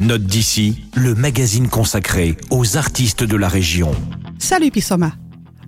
Note 0.00 0.22
d'ici, 0.22 0.84
le 0.94 1.16
magazine 1.16 1.66
consacré 1.66 2.36
aux 2.50 2.76
artistes 2.76 3.24
de 3.24 3.36
la 3.36 3.48
région. 3.48 3.90
Salut 4.38 4.70
Pissoma. 4.70 5.12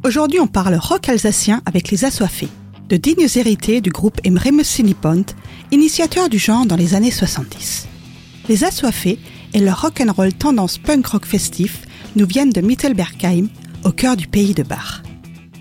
Aujourd'hui, 0.05 0.39
on 0.39 0.47
parle 0.47 0.77
rock 0.77 1.09
alsacien 1.09 1.63
avec 1.67 1.91
les 1.91 2.05
Assoiffés, 2.05 2.49
de 2.89 2.97
dignes 2.97 3.27
héritiers 3.35 3.81
du 3.81 3.91
groupe 3.91 4.21
Emremes 4.25 4.63
Sinipont, 4.63 5.25
initiateur 5.73 6.29
du 6.29 6.39
genre 6.39 6.65
dans 6.65 6.77
les 6.77 6.95
années 6.95 7.11
70. 7.11 7.89
Les 8.49 8.63
Assoiffés 8.63 9.19
et 9.53 9.59
leur 9.59 9.81
rock'n'roll 9.81 10.33
tendance 10.33 10.79
punk 10.79 11.09
rock 11.09 11.27
festif 11.27 11.81
nous 12.15 12.27
viennent 12.27 12.53
de 12.53 12.61
Mittelbergheim, 12.61 13.49
au 13.83 13.91
cœur 13.91 14.17
du 14.17 14.29
pays 14.29 14.55
de 14.55 14.63
Bach. 14.63 15.03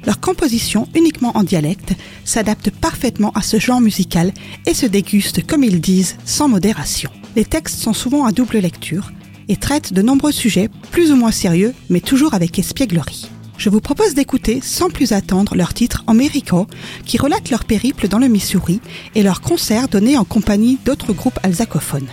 Leur 0.10 0.20
composition, 0.20 0.88
uniquement 0.96 1.38
en 1.38 1.44
dialecte, 1.44 1.94
s'adapte 2.26 2.71
parfaitement 2.71 3.32
à 3.36 3.44
ce 3.44 3.59
genre 3.59 3.80
musical 3.80 4.34
et 4.66 4.73
se 4.73 4.88
déguste, 4.88 5.46
comme 5.46 5.64
ils 5.64 5.80
disent, 5.80 6.18
sans 6.26 6.48
modération. 6.48 7.12
Les 7.36 7.46
textes 7.46 7.80
sont 7.80 7.94
souvent 7.94 8.26
à 8.26 8.32
double 8.32 8.58
lecture 8.58 9.12
et 9.50 9.55
traitent 9.55 9.94
de 9.94 10.02
nombreux 10.02 10.31
sujets 10.31 10.67
plus 10.90 11.12
ou 11.12 11.16
moins 11.16 11.30
sérieux, 11.30 11.76
mais 11.91 12.00
toujours 12.00 12.34
avec 12.34 12.58
espièglerie. 12.58 13.30
Je 13.59 13.70
vous 13.70 13.81
propose 13.81 14.16
d'écouter 14.16 14.62
sans 14.64 14.90
plus 14.90 15.12
attendre 15.12 15.55
leur 15.55 15.76
titre 15.76 16.03
Americo, 16.08 16.66
qui 17.05 17.20
relate 17.20 17.52
leur 17.52 17.66
périple 17.66 18.08
dans 18.08 18.17
le 18.17 18.30
Missouri 18.30 18.81
et 19.14 19.22
leurs 19.22 19.41
concerts 19.41 19.89
donnés 19.89 20.17
en 20.17 20.26
compagnie 20.26 20.80
d'autres 20.86 21.14
groupes 21.14 21.38
alsacophones. 21.44 22.08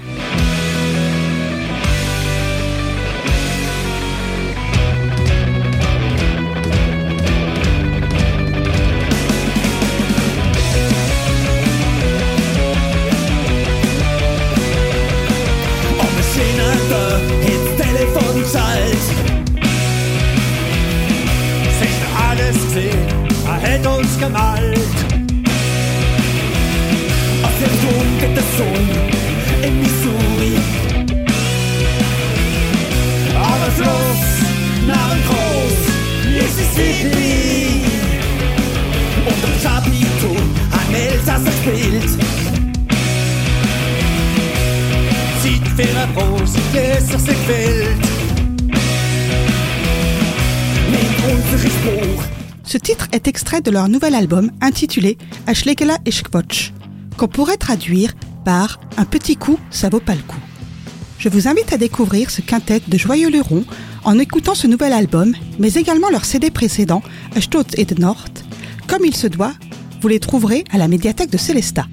See, 22.77 22.91
er 23.47 23.59
hätte 23.59 23.89
uns 23.89 24.19
gemalt. 24.19 24.79
Auf 27.43 27.57
dem 27.59 27.73
Flug 27.81 28.09
geht 28.21 28.37
der 28.37 28.45
Sohn 28.59 28.87
in 29.63 29.81
Missouri. 29.81 30.55
Aber 33.35 33.69
los, 33.79 34.21
Narren 34.87 35.23
groß, 35.27 35.79
Mississippi. 36.35 37.81
Und 39.25 39.41
im 39.43 39.55
Chapito 39.63 40.33
ein 40.79 40.95
Elsass 40.95 41.47
spielt. 41.63 42.11
Sieht 45.43 45.67
Fehler 45.77 46.09
groß, 46.15 46.51
ist 46.51 47.15
das 47.15 47.27
Welt. 47.27 47.47
wild. 47.49 48.17
unsere 51.33 51.71
Spruch 51.71 52.46
Ce 52.67 52.79
titre 52.79 53.07
est 53.13 53.29
extrait 53.29 53.61
de 53.61 53.71
leur 53.71 53.89
nouvel 53.89 54.17
album 54.17 54.51
intitulé 54.61 55.19
Ashlegela 55.47 55.99
Ishkvoch, 56.05 56.73
qu'on 57.17 57.29
pourrait 57.29 57.57
traduire 57.57 58.13
par 58.45 58.81
Un 58.97 59.05
petit 59.05 59.37
coup, 59.37 59.59
ça 59.71 59.89
vaut 59.89 60.01
pas 60.01 60.17
le 60.17 60.23
coup. 60.23 60.41
Je 61.21 61.29
vous 61.29 61.47
invite 61.47 61.73
à 61.73 61.79
découvrir 61.79 62.29
ce 62.29 62.41
quintet 62.41 62.83
de 62.87 62.99
joyeux 62.99 63.31
lurons 63.31 63.65
en 64.03 64.19
écoutant 64.19 64.57
ce 64.57 64.67
nouvel 64.67 64.93
album, 64.93 65.33
mais 65.61 65.75
également 65.75 66.11
leur 66.11 66.25
CD 66.25 66.51
précédent, 66.51 67.03
Stott 67.41 67.79
et 67.79 67.85
de 67.85 68.01
Nord. 68.01 68.25
Comme 68.89 69.05
il 69.05 69.15
se 69.15 69.29
doit, 69.29 69.55
vous 70.01 70.09
les 70.09 70.21
trouverez 70.21 70.65
à 70.73 70.79
la 70.79 70.89
médiathèque 70.89 71.31
de 71.31 71.39
Célestat. 71.39 71.87